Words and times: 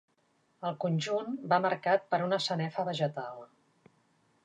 El 0.69 0.77
conjunt 0.85 1.37
va 1.53 1.61
marcat 1.67 2.09
per 2.15 2.23
una 2.31 2.43
sanefa 2.49 2.87
vegetal. 2.91 3.43